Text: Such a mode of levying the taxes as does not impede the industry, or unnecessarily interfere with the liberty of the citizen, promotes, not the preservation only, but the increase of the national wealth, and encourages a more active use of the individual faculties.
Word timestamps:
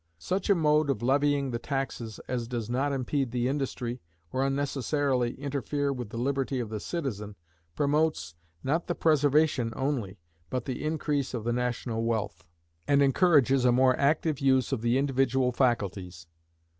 Such 0.17 0.49
a 0.49 0.55
mode 0.55 0.89
of 0.89 1.03
levying 1.03 1.51
the 1.51 1.59
taxes 1.59 2.19
as 2.27 2.47
does 2.47 2.71
not 2.71 2.91
impede 2.91 3.29
the 3.29 3.47
industry, 3.47 4.01
or 4.31 4.43
unnecessarily 4.43 5.35
interfere 5.39 5.93
with 5.93 6.09
the 6.09 6.17
liberty 6.17 6.59
of 6.59 6.69
the 6.69 6.79
citizen, 6.79 7.35
promotes, 7.75 8.33
not 8.63 8.87
the 8.87 8.95
preservation 8.95 9.71
only, 9.75 10.17
but 10.49 10.65
the 10.65 10.83
increase 10.83 11.35
of 11.35 11.43
the 11.43 11.53
national 11.53 12.03
wealth, 12.03 12.47
and 12.87 13.03
encourages 13.03 13.63
a 13.63 13.71
more 13.71 13.95
active 13.99 14.39
use 14.39 14.71
of 14.71 14.81
the 14.81 14.97
individual 14.97 15.51
faculties. 15.51 16.25